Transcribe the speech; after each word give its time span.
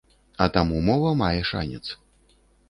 А 0.45 0.45
таму 0.55 0.79
мова 0.87 1.11
мае 1.19 1.43
шанец. 1.51 1.83